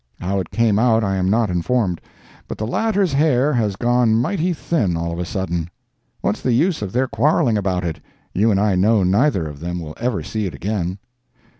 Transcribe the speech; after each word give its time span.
How 0.19 0.39
it 0.39 0.49
came 0.49 0.79
out 0.79 1.03
I 1.03 1.15
am 1.17 1.29
not 1.29 1.51
informed; 1.51 2.01
but 2.47 2.57
the 2.57 2.65
latter's 2.65 3.13
hair 3.13 3.53
has 3.53 3.75
got 3.75 4.07
mighty 4.07 4.51
thin 4.51 4.97
all 4.97 5.11
of 5.11 5.19
a 5.19 5.25
sudden. 5.25 5.69
(What's 6.21 6.41
the 6.41 6.53
use 6.53 6.81
of 6.81 6.91
their 6.91 7.07
quarrelling 7.07 7.55
about 7.55 7.85
it? 7.85 7.99
You 8.33 8.49
and 8.49 8.59
I 8.59 8.73
know 8.73 9.03
neither 9.03 9.45
of 9.45 9.59
them 9.59 9.79
will 9.79 9.93
ever 9.99 10.23
see 10.23 10.47
it 10.47 10.55
again.) 10.55 10.97